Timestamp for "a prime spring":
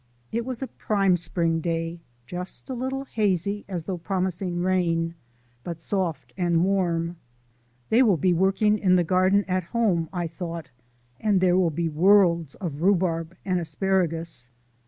0.63-1.59